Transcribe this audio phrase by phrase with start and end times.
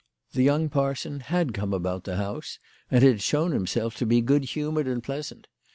[0.31, 2.57] The young parson had come about the house,
[2.89, 5.45] and had shown himself to be good humoured and pleasant.